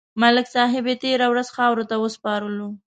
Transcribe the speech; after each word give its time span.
ملک 0.21 0.45
صاحب 0.55 0.83
یې 0.89 0.95
تېره 1.03 1.27
ورځ 1.29 1.47
خاورو 1.55 1.83
ته 1.89 1.95
وسپارلو. 2.03 2.67